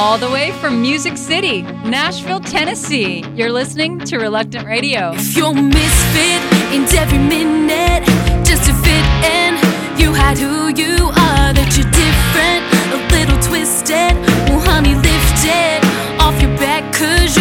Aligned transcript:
all 0.00 0.16
the 0.16 0.30
way 0.30 0.50
from 0.52 0.80
Music 0.80 1.14
City, 1.18 1.60
Nashville, 1.84 2.40
Tennessee. 2.40 3.22
You're 3.34 3.52
listening 3.52 3.98
to 3.98 4.16
Reluctant 4.16 4.66
Radio. 4.66 5.12
If 5.14 5.36
you're 5.36 5.52
misfit 5.52 6.40
in 6.72 6.84
every 6.96 7.18
minute 7.18 8.06
just 8.42 8.64
to 8.64 8.72
fit 8.80 9.04
in, 9.28 9.60
you 10.00 10.14
hide 10.14 10.38
who 10.38 10.68
you 10.68 11.04
are, 11.28 11.52
that 11.52 11.76
you're 11.76 11.92
different, 11.92 12.64
a 12.96 12.98
little 13.12 13.38
twisted. 13.44 14.16
Well, 14.48 14.60
honey, 14.60 14.94
lift 14.94 15.44
it 15.44 15.84
off 16.18 16.40
your 16.40 16.56
back, 16.56 16.82
cause 16.94 17.36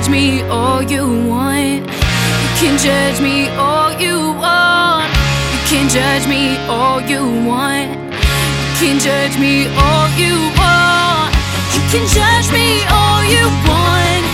judge 0.00 0.10
me 0.10 0.40
all 0.48 0.82
you 0.82 1.04
want. 1.28 1.84
You 1.84 2.50
can 2.56 2.78
judge 2.78 3.20
me 3.20 3.48
all 3.50 3.92
you 4.00 4.32
want. 4.40 5.12
You 5.52 5.60
can 5.68 5.88
judge 5.90 6.26
me 6.26 6.56
all 6.68 7.02
you 7.02 7.20
want. 7.46 7.90
You 8.00 8.80
can 8.80 8.98
judge 8.98 9.36
me 9.38 9.68
all 9.76 10.08
you 10.16 10.36
want. 10.56 11.34
You 11.74 11.82
can 11.92 12.06
judge 12.08 12.48
me 12.50 12.80
all 12.88 13.22
you 13.28 13.44
want. 13.68 14.24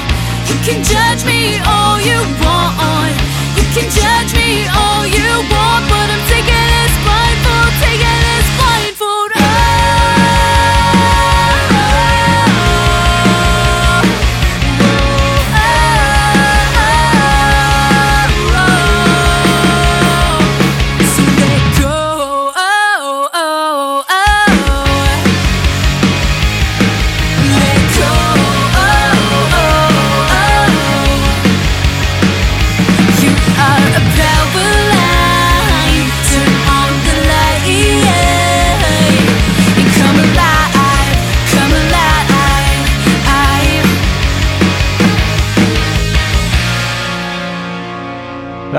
You 0.46 0.56
can 0.62 0.84
judge 0.86 1.24
me 1.26 1.58
all 1.66 1.98
you 1.98 2.20
want. 2.46 3.16
You 3.58 3.64
can 3.74 3.88
judge 3.90 4.32
me 4.38 4.70
all 4.70 5.02
you 5.18 5.28
want, 5.50 5.82
but 5.90 6.06
I'm 6.14 6.22
taking 6.30 6.66
this 6.74 6.94
blindfold, 7.02 7.72
taking 7.82 8.20
this 8.22 8.45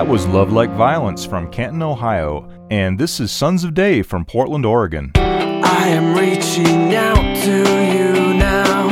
Was 0.08 0.26
Love 0.26 0.54
Like 0.54 0.70
Violence 0.72 1.26
from 1.26 1.52
Canton, 1.52 1.82
Ohio. 1.82 2.50
And 2.72 2.98
this 2.98 3.20
is 3.20 3.30
Sons 3.30 3.66
of 3.66 3.74
Day 3.74 4.02
from 4.02 4.24
Portland, 4.24 4.66
Oregon. 4.66 5.12
I 5.16 5.90
am 5.90 6.18
reaching 6.18 6.96
out 6.96 7.36
to 7.44 7.58
you 7.94 8.34
now. 8.34 8.88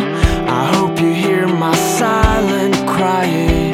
I 0.45 0.75
hope 0.75 0.99
you 0.99 1.13
hear 1.13 1.47
my 1.47 1.73
silent 1.73 2.75
crying. 2.89 3.71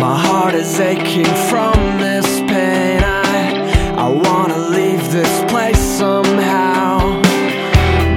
My 0.00 0.18
heart 0.18 0.54
is 0.54 0.80
aching 0.80 1.24
from 1.48 1.74
this 2.00 2.40
pain. 2.40 3.00
I, 3.00 3.94
I 3.96 4.08
wanna 4.08 4.58
leave 4.58 5.12
this 5.12 5.44
place 5.48 5.78
somehow. 5.78 7.22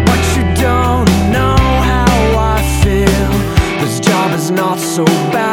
But 0.07 0.21
you 0.35 0.43
don't 0.59 1.09
know 1.31 1.55
how 1.91 2.55
I 2.55 2.61
feel. 2.83 3.79
This 3.79 3.99
job 3.99 4.31
is 4.31 4.49
not 4.49 4.79
so 4.79 5.05
bad 5.05 5.48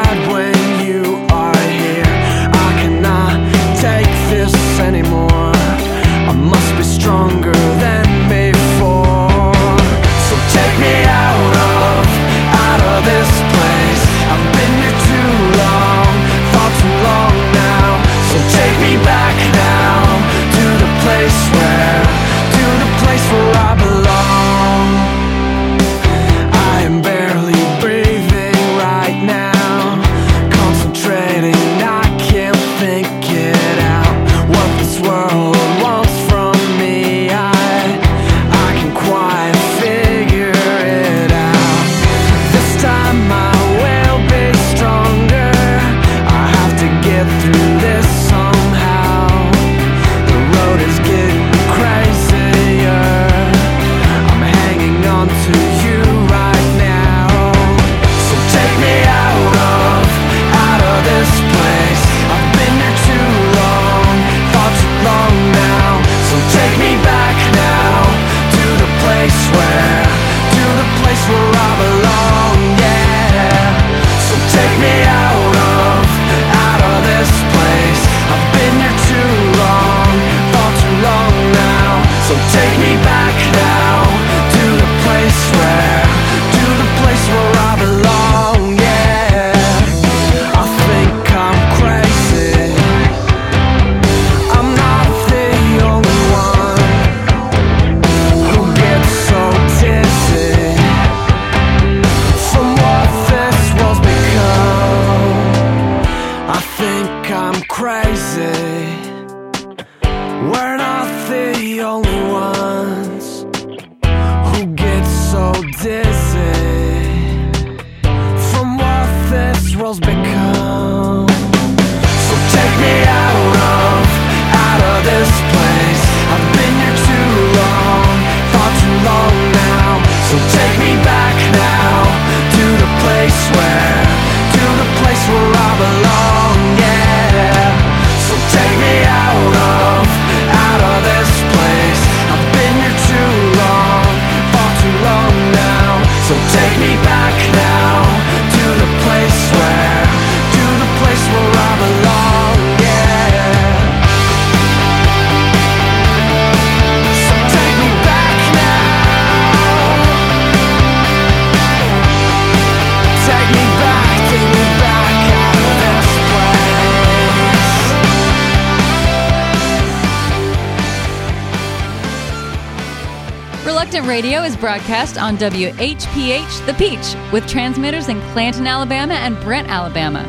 broadcast 174.56 175.18
on 175.18 175.36
WHPH 175.36 176.66
The 176.66 176.74
Peach 176.74 177.32
with 177.32 177.46
transmitters 177.46 178.08
in 178.08 178.20
Clanton, 178.32 178.66
Alabama 178.66 179.14
and 179.14 179.38
Brent, 179.40 179.68
Alabama. 179.68 180.24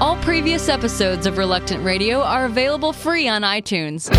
All 0.00 0.16
previous 0.16 0.68
episodes 0.68 1.26
of 1.26 1.38
Reluctant 1.38 1.82
Radio 1.84 2.22
are 2.22 2.44
available 2.46 2.92
free 2.92 3.28
on 3.28 3.42
iTunes. 3.42 4.10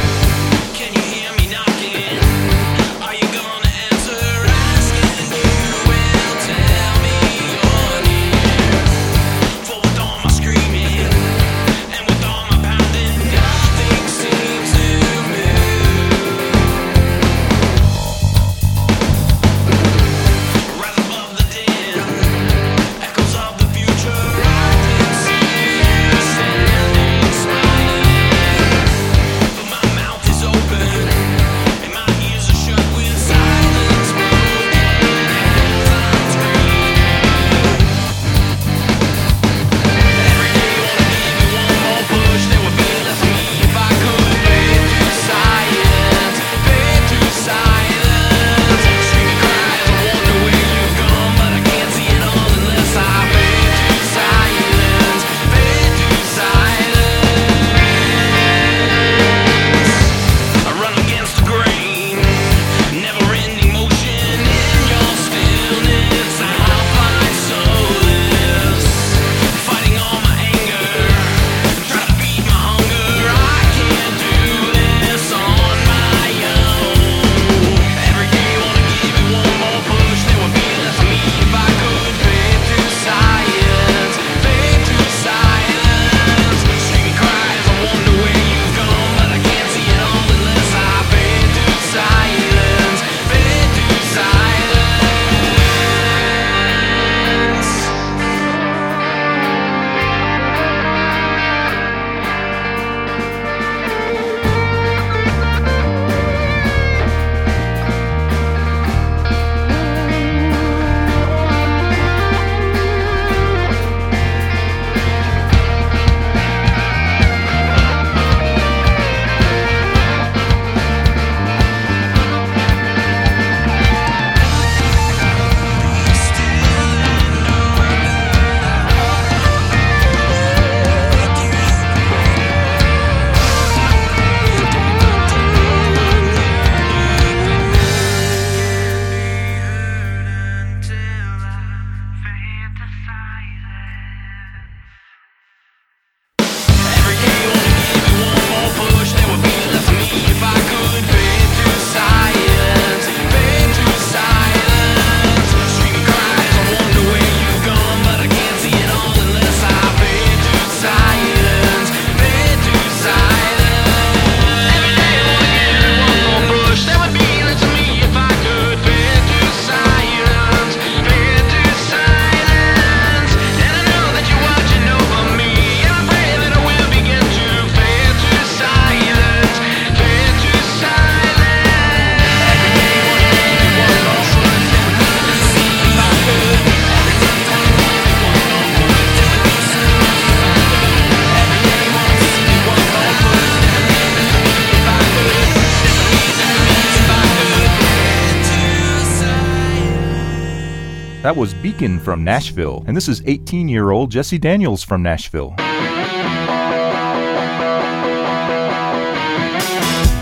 Was 201.38 201.54
Beacon 201.54 202.00
from 202.00 202.24
Nashville, 202.24 202.84
and 202.88 202.98
this 202.98 203.08
is 203.08 203.22
18 203.28 203.70
year 203.70 203.92
old 203.92 204.10
Jesse 204.10 204.40
Daniels 204.40 204.84
from 204.84 205.04
Nashville. 205.04 205.54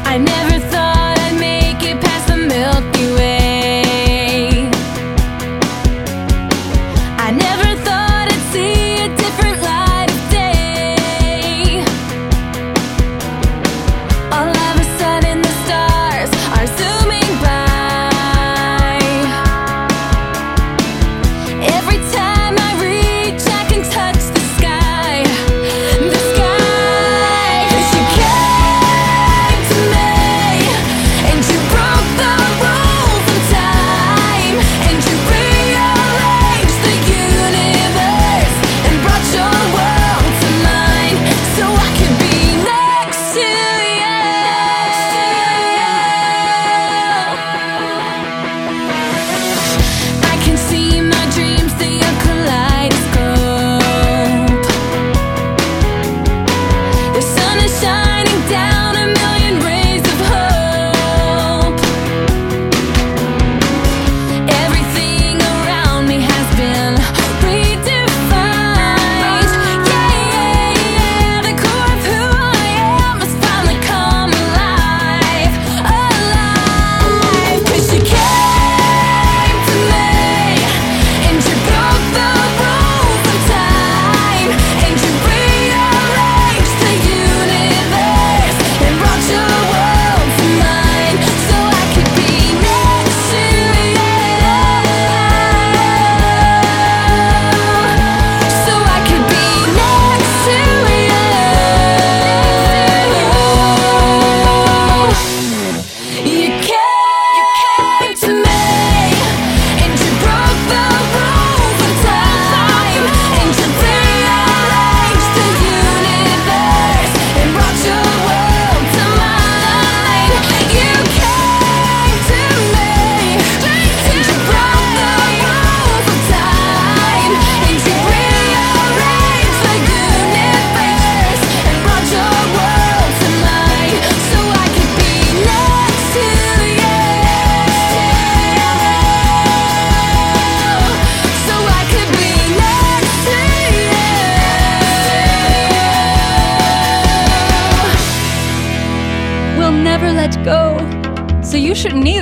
I 0.03 0.17
never 0.17 0.64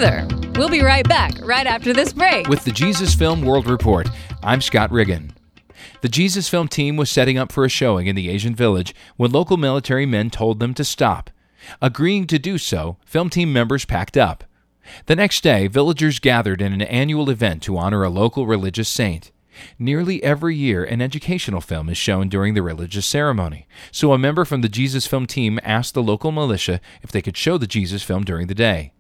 either. 0.04 0.28
We'll 0.56 0.70
be 0.70 0.82
right 0.82 1.08
back 1.08 1.34
right 1.42 1.66
after 1.66 1.94
this 1.94 2.14
break. 2.14 2.48
With 2.48 2.64
the 2.64 2.72
Jesus 2.72 3.16
Film 3.16 3.42
World 3.42 3.68
Report, 3.68 4.08
I'm 4.42 4.62
Scott 4.62 4.92
Riggin. 4.92 5.34
The 6.02 6.10
Jesus 6.10 6.50
Film 6.50 6.68
team 6.68 6.98
was 6.98 7.10
setting 7.10 7.38
up 7.38 7.52
for 7.52 7.64
a 7.64 7.70
showing 7.70 8.08
in 8.08 8.16
the 8.16 8.30
Asian 8.30 8.54
village 8.54 8.94
when 9.16 9.32
local 9.32 9.58
military 9.58 10.06
men 10.06 10.30
told 10.30 10.60
them 10.60 10.74
to 10.76 10.84
stop. 10.84 11.30
Agreeing 11.82 12.28
to 12.28 12.38
do 12.38 12.58
so, 12.58 12.98
film 13.06 13.30
team 13.30 13.54
members 13.54 13.86
packed 13.86 14.18
up. 14.18 14.44
The 15.06 15.16
next 15.16 15.42
day, 15.42 15.68
villagers 15.68 16.20
gathered 16.20 16.62
in 16.62 16.74
an 16.74 16.82
annual 16.82 17.30
event 17.30 17.64
to 17.64 17.78
honor 17.78 18.04
a 18.04 18.10
local 18.10 18.46
religious 18.46 18.90
saint. 18.90 19.32
Nearly 19.80 20.22
every 20.24 20.56
year, 20.56 20.84
an 20.84 21.02
educational 21.02 21.62
film 21.62 21.88
is 21.88 21.98
shown 21.98 22.28
during 22.28 22.54
the 22.54 22.64
religious 22.64 23.06
ceremony, 23.06 23.68
so 23.92 24.12
a 24.12 24.18
member 24.18 24.44
from 24.44 24.62
the 24.62 24.68
Jesus 24.68 25.08
Film 25.08 25.26
team 25.26 25.60
asked 25.64 25.94
the 25.94 26.04
local 26.04 26.32
militia 26.32 26.82
if 27.02 27.12
they 27.12 27.22
could 27.22 27.38
show 27.38 27.58
the 27.58 27.68
Jesus 27.68 28.04
film 28.04 28.26
during 28.26 28.48
the 28.48 28.56
day. 28.56 28.92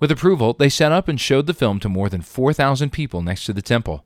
With 0.00 0.10
approval, 0.10 0.54
they 0.54 0.68
set 0.68 0.90
up 0.92 1.08
and 1.08 1.20
showed 1.20 1.46
the 1.46 1.54
film 1.54 1.78
to 1.80 1.88
more 1.88 2.08
than 2.08 2.22
4,000 2.22 2.90
people 2.90 3.22
next 3.22 3.44
to 3.46 3.52
the 3.52 3.62
temple. 3.62 4.04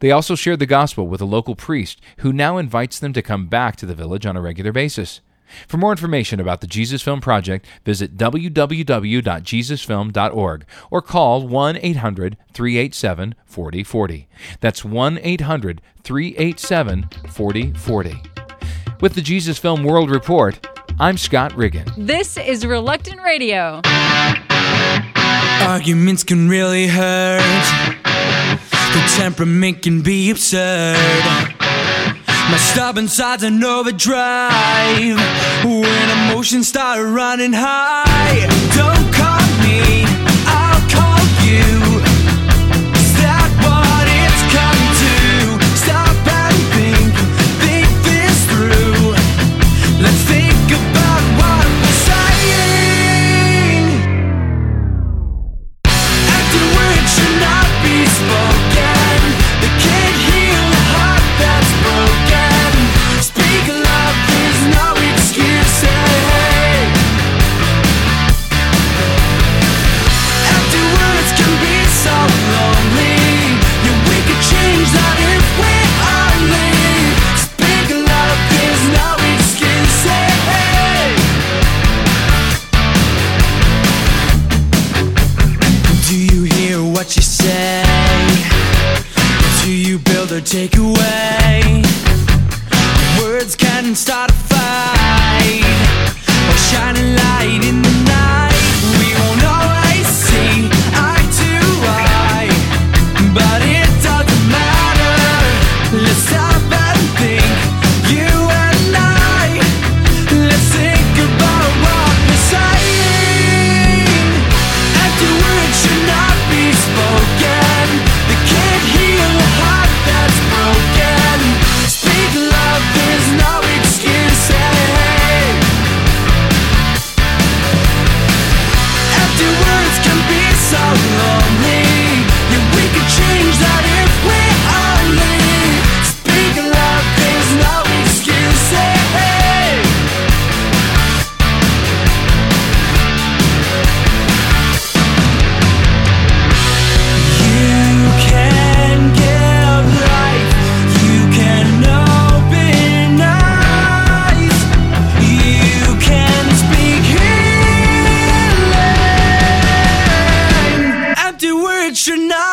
They 0.00 0.10
also 0.10 0.34
shared 0.34 0.58
the 0.58 0.66
gospel 0.66 1.06
with 1.06 1.20
a 1.20 1.26
local 1.26 1.54
priest 1.54 2.00
who 2.18 2.32
now 2.32 2.58
invites 2.58 2.98
them 2.98 3.12
to 3.14 3.22
come 3.22 3.46
back 3.46 3.76
to 3.76 3.86
the 3.86 3.94
village 3.94 4.26
on 4.26 4.36
a 4.36 4.42
regular 4.42 4.72
basis. 4.72 5.20
For 5.68 5.76
more 5.76 5.90
information 5.90 6.40
about 6.40 6.62
the 6.62 6.66
Jesus 6.66 7.02
Film 7.02 7.20
Project, 7.20 7.66
visit 7.84 8.16
www.jesusfilm.org 8.16 10.64
or 10.90 11.02
call 11.02 11.46
1 11.46 11.76
800 11.76 12.36
387 12.52 13.34
4040. 13.44 14.28
That's 14.60 14.84
1 14.84 15.20
800 15.22 15.82
387 16.02 17.08
4040. 17.28 18.22
With 19.00 19.14
the 19.14 19.22
Jesus 19.22 19.58
Film 19.58 19.84
World 19.84 20.10
Report, 20.10 20.66
I'm 20.98 21.18
Scott 21.18 21.56
Riggin. 21.56 21.86
This 21.96 22.36
is 22.36 22.64
Reluctant 22.64 23.20
Radio. 23.22 23.80
Arguments 25.60 26.24
can 26.24 26.48
really 26.48 26.86
hurt. 26.86 27.40
The 28.02 29.02
temperament 29.16 29.82
can 29.82 30.02
be 30.02 30.30
absurd. 30.30 30.96
My 32.50 32.58
stubborn 32.58 33.08
side's 33.08 33.42
an 33.42 33.62
overdrive. 33.64 35.18
When 35.64 36.10
emotions 36.18 36.68
start 36.68 37.00
running 37.00 37.52
high, 37.52 38.46
don't 38.76 39.14
call 39.14 39.40
me, 39.64 40.04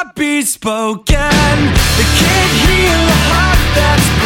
not 0.04 0.16
be 0.16 0.42
spoken. 0.42 1.16
They 1.16 2.08
can't 2.22 2.56
heal 2.66 3.02
a 3.04 3.20
heart 3.28 3.60
that's 3.76 4.19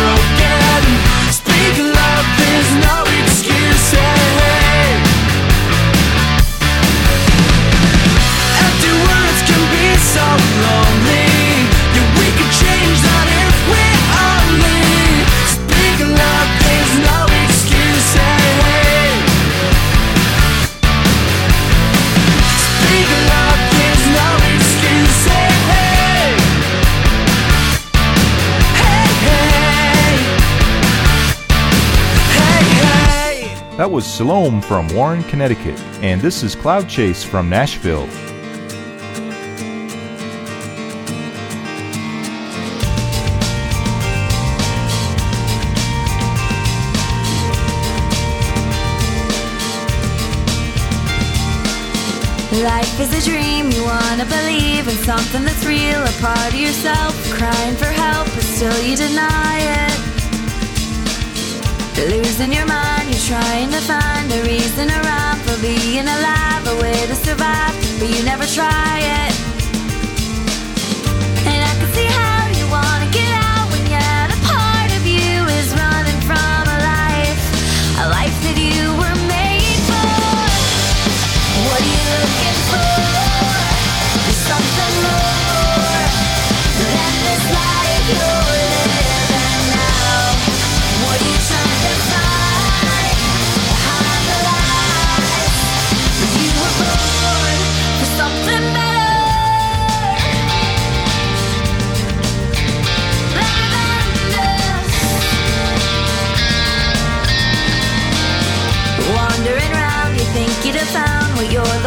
That 33.84 33.92
was 33.92 34.08
Salome 34.08 34.62
from 34.62 34.88
Warren, 34.96 35.24
Connecticut, 35.24 35.78
and 36.02 36.22
this 36.22 36.42
is 36.42 36.56
Cloud 36.56 36.88
Chase 36.88 37.22
from 37.22 37.50
Nashville. 37.50 38.06
Life 52.64 53.00
is 53.02 53.12
a 53.12 53.30
dream, 53.30 53.70
you 53.70 53.84
wanna 53.84 54.24
believe 54.24 54.88
in 54.88 54.96
something 55.04 55.44
that's 55.44 55.66
real, 55.66 56.02
a 56.02 56.12
part 56.22 56.54
of 56.54 56.56
yourself, 56.58 57.14
crying 57.34 57.76
for 57.76 57.88
help, 57.88 58.28
but 58.34 58.44
still 58.46 58.82
you 58.82 58.96
deny 58.96 59.58
it. 59.60 60.03
Losing 61.96 62.52
your 62.52 62.66
mind, 62.66 63.10
you're 63.10 63.40
trying 63.40 63.70
to 63.72 63.80
find 63.80 64.32
a 64.32 64.42
reason 64.44 64.90
around 64.90 65.40
for 65.42 65.62
being 65.62 66.06
alive, 66.06 66.68
a 66.68 66.82
way 66.82 67.06
to 67.08 67.16
survive, 67.16 67.74
but 68.00 68.10
you 68.10 68.24
never 68.26 68.46
try 68.46 69.00
it. 69.00 69.43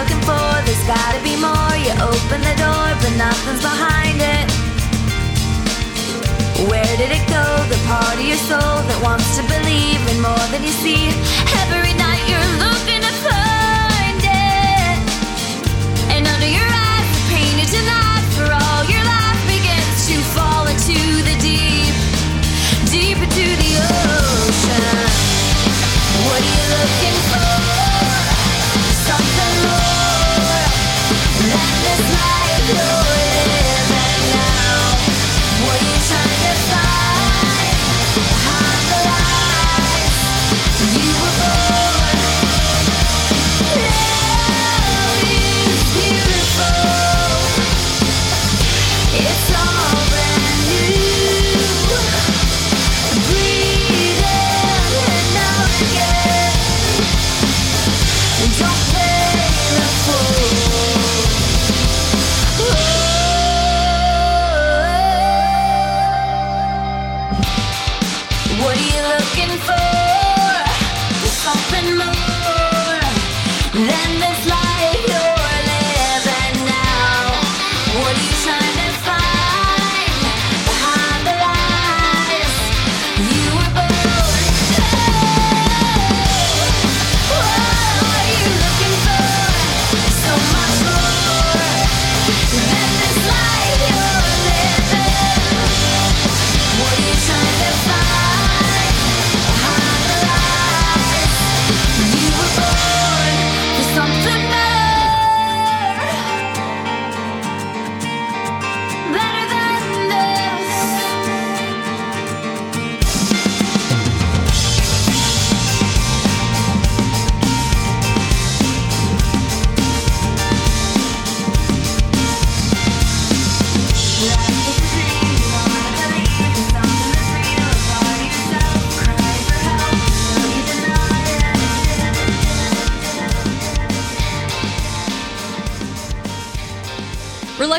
looking 0.07 0.23
for, 0.23 0.49
there's 0.65 0.87
gotta 0.87 1.21
be 1.23 1.35
more. 1.37 1.75
You 1.83 1.93
open 1.99 2.41
the 2.41 2.55
door, 2.63 2.87
but 3.03 3.13
nothing's 3.19 3.63
behind 3.63 4.19
it. 4.23 4.47
Where 6.71 6.97
did 6.97 7.11
it 7.11 7.27
go? 7.27 7.45
The 7.69 7.79
part 7.87 8.15
of 8.15 8.25
your 8.25 8.39
soul 8.39 8.77
that 8.87 9.01
wants 9.03 9.37
to 9.37 9.43
believe 9.43 10.01
in 10.13 10.23
more 10.23 10.47
than 10.53 10.63
you 10.63 10.71
see 10.71 11.11
every 11.67 11.96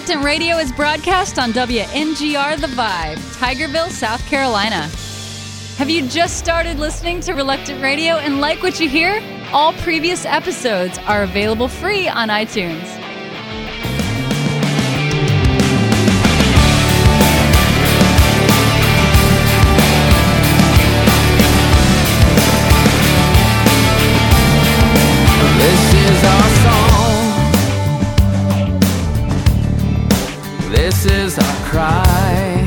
Reluctant 0.07 0.25
Radio 0.25 0.55
is 0.55 0.71
broadcast 0.71 1.37
on 1.37 1.51
WNGR 1.51 2.61
The 2.61 2.67
Vibe, 2.67 3.17
Tigerville, 3.35 3.89
South 3.89 4.25
Carolina. 4.25 4.89
Have 5.75 5.89
you 5.89 6.07
just 6.07 6.37
started 6.37 6.79
listening 6.79 7.19
to 7.19 7.33
Reluctant 7.33 7.81
Radio 7.81 8.15
and 8.15 8.39
like 8.39 8.63
what 8.63 8.79
you 8.79 8.87
hear? 8.87 9.21
All 9.51 9.73
previous 9.73 10.23
episodes 10.23 10.97
are 10.99 11.23
available 11.23 11.67
free 11.67 12.07
on 12.07 12.29
iTunes. 12.29 12.96
is 31.09 31.37
our 31.37 31.55
cry. 31.69 32.65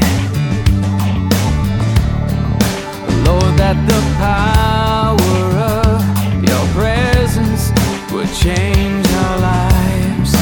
Lord, 3.25 3.57
that 3.59 3.77
the 3.87 4.01
power 4.19 5.45
of 5.77 6.01
your 6.49 6.65
presence 6.75 7.71
would 8.13 8.33
change 8.35 9.07
our 9.25 9.39
lives. 9.41 10.33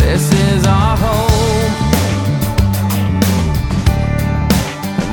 This 0.00 0.24
is 0.32 0.66
our 0.66 0.96
home. 0.96 1.74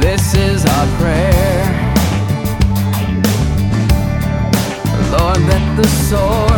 This 0.02 0.34
is 0.34 0.66
our 0.66 0.88
prayer. 1.00 1.66
Lord, 5.12 5.42
that 5.50 5.64
the 5.78 5.88
soul. 5.88 6.49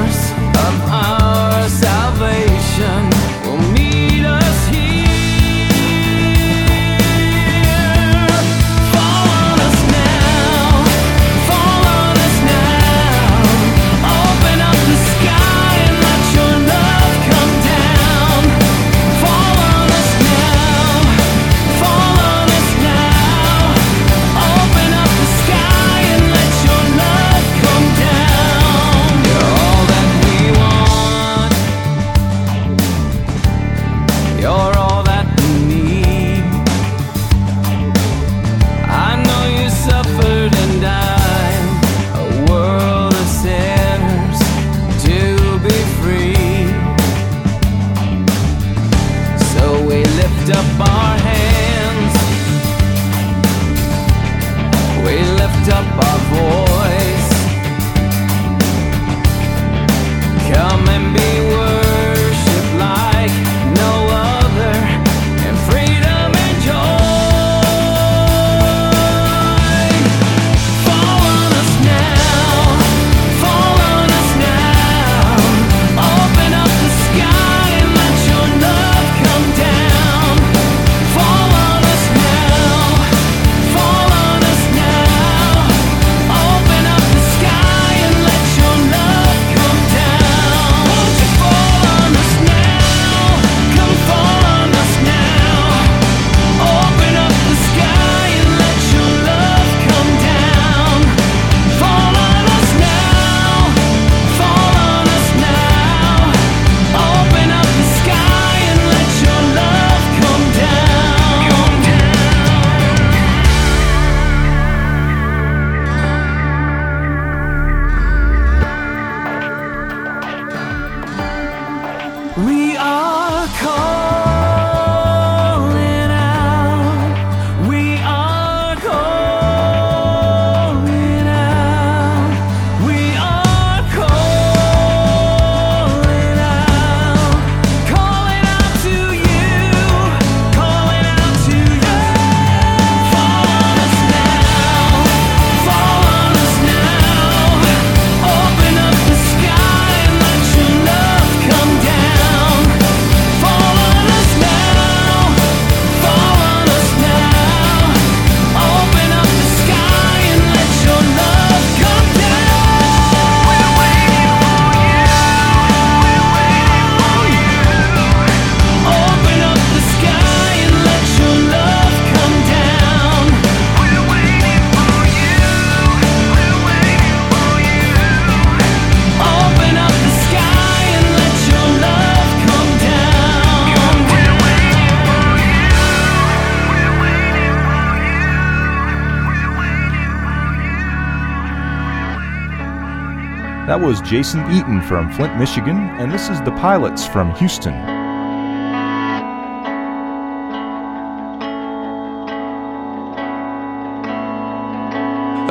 That 193.72 193.80
was 193.80 194.02
Jason 194.02 194.42
Eaton 194.52 194.82
from 194.82 195.10
Flint, 195.14 195.38
Michigan, 195.40 195.78
and 195.98 196.12
this 196.12 196.28
is 196.28 196.42
The 196.42 196.52
Pilots 196.60 197.08
from 197.08 197.34
Houston. 197.36 197.74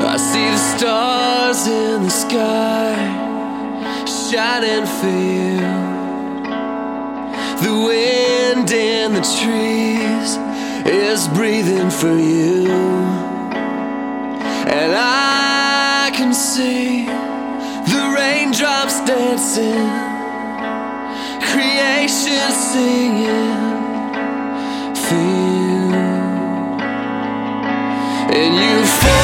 I 0.03 0.17
see 0.19 0.51
the 0.51 0.59
stars 0.59 1.67
in 1.67 2.03
the 2.03 2.11
sky 2.11 2.95
shining 4.05 4.85
for 4.85 5.09
you. 5.09 5.61
The 7.65 7.73
wind 7.87 8.71
in 8.71 9.15
the 9.15 9.23
trees 9.41 10.37
is 10.85 11.27
breathing 11.29 11.89
for 11.89 12.15
you. 12.15 12.69
And 14.69 14.93
I 14.95 16.11
can 16.15 16.35
see 16.35 17.10
dancing, 19.11 19.91
creation 21.43 22.49
singing 22.53 23.57
for 25.05 25.15
you. 25.51 25.97
And 28.39 28.55
you 28.63 28.87
fold 28.87 29.20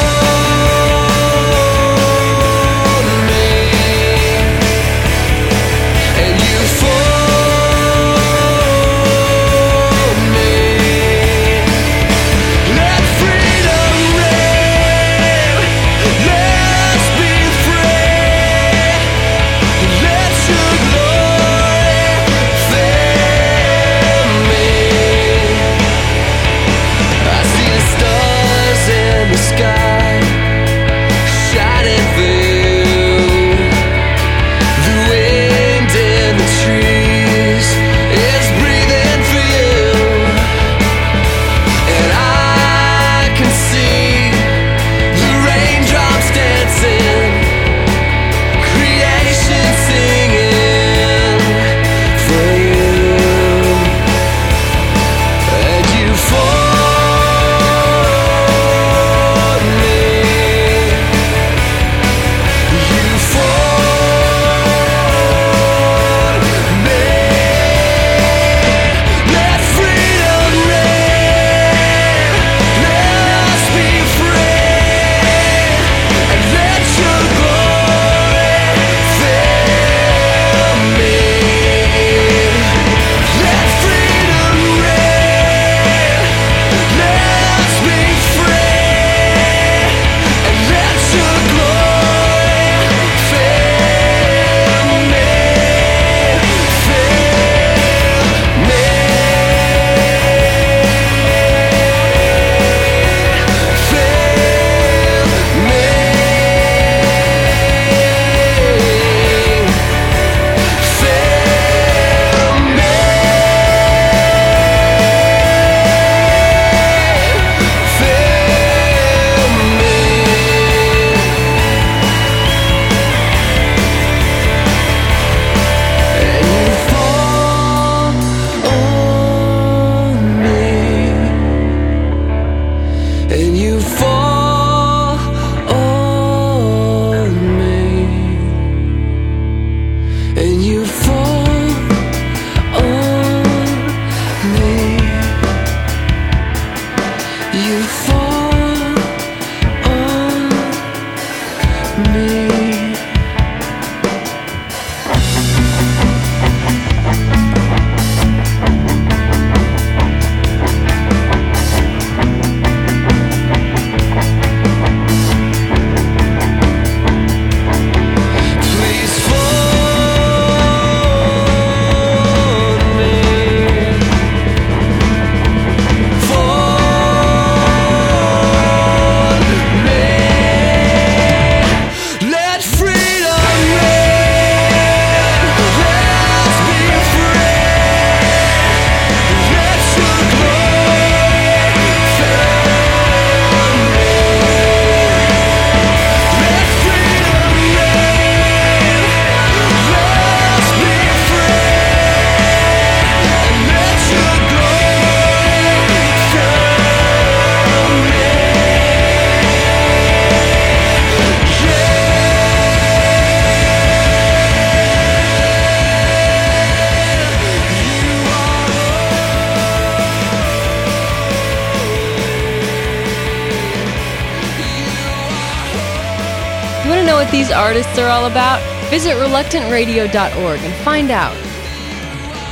artists 227.66 227.98
are 227.98 228.08
all 228.08 228.26
about? 228.26 228.62
Visit 228.90 229.14
reluctantradio.org 229.14 230.60
and 230.60 230.84
find 230.84 231.10
out. 231.10 231.34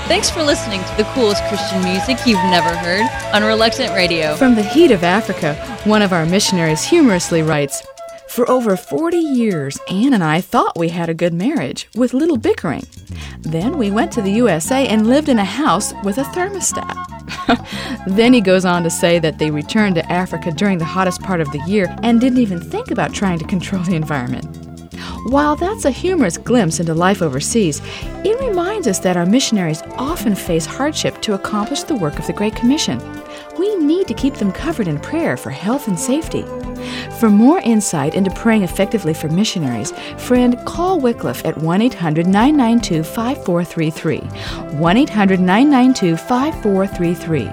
Thanks 0.09 0.29
for 0.29 0.43
listening 0.43 0.83
to 0.83 0.97
the 0.97 1.05
coolest 1.15 1.45
Christian 1.45 1.85
music 1.85 2.19
you've 2.27 2.43
never 2.51 2.77
heard 2.77 3.09
on 3.33 3.45
Reluctant 3.45 3.93
Radio. 3.93 4.35
From 4.35 4.57
the 4.57 4.65
heat 4.65 4.91
of 4.91 5.05
Africa, 5.05 5.55
one 5.85 6.03
of 6.03 6.13
our 6.13 6.27
missionaries 6.27 6.83
humorously 6.83 7.43
writes 7.43 7.87
For 8.29 8.51
over 8.51 8.77
40 8.77 9.17
years, 9.17 9.79
Anne 9.89 10.15
and 10.15 10.25
I 10.25 10.41
thought 10.41 10.77
we 10.77 10.89
had 10.89 11.09
a 11.09 11.15
good 11.15 11.33
marriage, 11.33 11.87
with 11.95 12.13
little 12.13 12.37
bickering. 12.37 12.83
Then 13.39 13.79
we 13.79 13.93
went 13.93 14.11
to 14.15 14.23
the 14.23 14.33
USA 14.33 14.89
and 14.89 15.07
lived 15.07 15.29
in 15.29 15.39
a 15.39 15.45
house 15.45 15.95
with 16.03 16.19
a 16.19 16.25
thermostat. 16.25 16.97
then 18.09 18.33
he 18.33 18.41
goes 18.41 18.65
on 18.65 18.83
to 18.83 18.91
say 18.91 19.21
that 19.21 19.39
they 19.39 19.53
returned 19.53 19.95
to 19.95 20.13
Africa 20.13 20.51
during 20.51 20.79
the 20.79 20.85
hottest 20.85 21.23
part 21.23 21.41
of 21.41 21.53
the 21.53 21.63
year 21.69 21.87
and 22.03 22.21
didn't 22.21 22.41
even 22.41 22.61
think 22.61 22.91
about 22.91 23.15
trying 23.15 23.39
to 23.39 23.45
control 23.45 23.85
the 23.85 23.95
environment. 23.95 24.64
While 25.25 25.57
that's 25.57 25.85
a 25.85 25.91
humorous 25.91 26.39
glimpse 26.39 26.81
into 26.81 26.95
life 26.95 27.23
overseas, 27.23 27.81
it 28.25 28.41
reminds 28.41 28.87
us 28.87 28.99
that 29.01 29.17
our 29.17 29.27
missionaries 29.27 29.83
often 29.97 30.35
face 30.35 30.67
hardship 30.67 31.21
to 31.23 31.35
accomplish 31.35 31.83
the 31.83 31.97
work 31.97 32.19
of 32.19 32.27
the 32.27 32.33
Great 32.33 32.57
Commission. 32.57 33.01
We 33.59 33.77
need 33.77 34.09
to 34.09 34.15
keep 34.15 34.35
them 34.35 34.53
covered 34.53 34.89
in 34.89 34.99
prayer 34.99 35.37
for 35.37 35.51
health 35.51 35.89
and 35.89 35.99
safety. 35.99 36.45
For 37.19 37.31
more 37.31 37.59
insight 37.61 38.15
into 38.15 38.31
praying 38.31 38.63
effectively 38.63 39.15
for 39.15 39.29
missionaries, 39.29 39.93
friend, 40.19 40.59
call 40.67 41.01
Wycliffe 41.01 41.45
at 41.45 41.59
1 41.59 41.83
800 41.83 42.27
992 42.27 43.03
5433. 43.03 44.19
1 44.79 44.97
800 44.97 45.41
992 45.41 46.17
5433. 46.17 47.51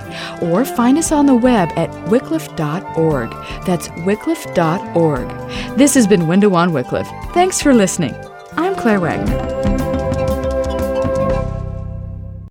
Or 0.49 0.65
find 0.65 0.97
us 0.97 1.11
on 1.11 1.25
the 1.25 1.35
web 1.35 1.69
at 1.75 1.89
wycliffe.org. 2.07 3.29
That's 3.65 3.87
wycliffe.org. 3.89 5.77
This 5.77 5.93
has 5.93 6.07
been 6.07 6.27
Window 6.27 6.53
on 6.55 6.73
Wycliffe. 6.73 7.09
Thanks 7.33 7.61
for 7.61 7.73
listening. 7.73 8.15
I'm 8.57 8.75
Claire 8.75 8.99
Wagner. 8.99 9.70